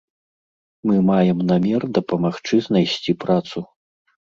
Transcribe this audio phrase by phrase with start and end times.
[0.89, 3.69] Мы маем намер дапамагчы знайсці працу.